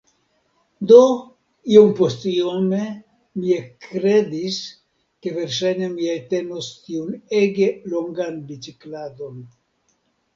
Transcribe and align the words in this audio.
Do, 0.91 0.99
iompostiome 1.73 2.79
mi 3.41 3.51
ekkredis, 3.57 4.57
ke 5.25 5.33
verŝajne 5.35 5.89
mi 5.97 6.09
eltenos 6.15 6.71
tiun 6.87 7.13
ege 7.41 7.69
longan 7.93 8.41
bicikladon. 8.49 9.37